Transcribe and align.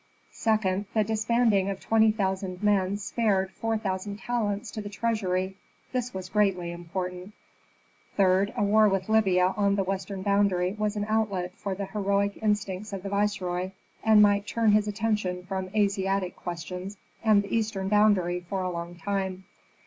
Second, 0.33 0.87
the 0.95 1.03
disbanding 1.03 1.69
of 1.69 1.79
twenty 1.79 2.09
thousand 2.11 2.63
men 2.63 2.97
spared 2.97 3.51
four 3.51 3.77
thousand 3.77 4.17
talents 4.17 4.71
to 4.71 4.81
the 4.81 4.89
treasury; 4.89 5.57
this 5.91 6.11
was 6.11 6.27
greatly 6.27 6.71
important. 6.71 7.33
Third, 8.17 8.51
a 8.57 8.63
war 8.63 8.89
with 8.89 9.09
Libya 9.09 9.53
on 9.55 9.75
the 9.75 9.83
western 9.83 10.23
boundary 10.23 10.73
was 10.73 10.95
an 10.95 11.05
outlet 11.07 11.53
for 11.55 11.75
the 11.75 11.85
heroic 11.85 12.39
instincts 12.41 12.91
of 12.93 13.03
the 13.03 13.09
viceroy, 13.09 13.69
and 14.03 14.23
might 14.23 14.47
turn 14.47 14.71
his 14.71 14.87
attention 14.87 15.43
from 15.43 15.69
Asiatic 15.75 16.35
questions 16.35 16.97
and 17.23 17.43
the 17.43 17.55
eastern 17.55 17.87
boundary 17.87 18.39
for 18.49 18.63
a 18.63 18.71
long 18.71 18.95
time. 18.95 19.43